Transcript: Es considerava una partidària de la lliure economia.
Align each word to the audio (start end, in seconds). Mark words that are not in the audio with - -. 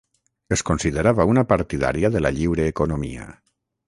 Es 0.55 0.61
considerava 0.69 1.27
una 1.31 1.43
partidària 1.51 2.11
de 2.15 2.21
la 2.27 2.31
lliure 2.39 2.65
economia. 2.71 3.29